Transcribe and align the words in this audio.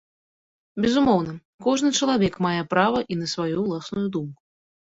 Безумоўна, 0.85 1.35
кожны 1.67 1.89
чалавек 1.99 2.33
мае 2.47 2.61
права 2.73 2.99
і 3.13 3.19
на 3.21 3.27
сваю 3.35 3.57
ўласную 3.67 4.07
думку. 4.19 4.39